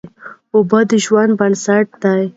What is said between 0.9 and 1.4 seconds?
ژوند